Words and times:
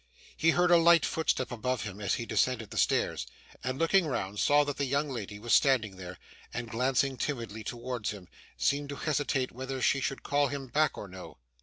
He 0.35 0.49
heard 0.49 0.71
a 0.71 0.77
light 0.77 1.05
footstep 1.05 1.51
above 1.51 1.83
him 1.83 2.01
as 2.01 2.15
he 2.15 2.25
descended 2.25 2.71
the 2.71 2.79
stairs, 2.79 3.27
and 3.63 3.77
looking 3.77 4.07
round 4.07 4.39
saw 4.39 4.63
that 4.63 4.77
the 4.77 4.85
young 4.85 5.09
lady 5.11 5.37
was 5.37 5.53
standing 5.53 5.95
there, 5.95 6.17
and 6.51 6.71
glancing 6.71 7.17
timidly 7.17 7.63
towards 7.63 8.09
him, 8.09 8.27
seemed 8.57 8.89
to 8.89 8.95
hesitate 8.95 9.51
whether 9.51 9.79
she 9.79 10.01
should 10.01 10.23
call 10.23 10.47
him 10.47 10.69
back 10.69 10.97
or 10.97 11.07
no. 11.07 11.37